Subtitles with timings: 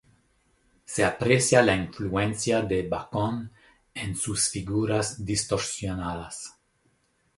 [0.83, 3.51] Se aprecia la influencia de Bacon
[3.93, 6.57] en sus figuras distorsionadas.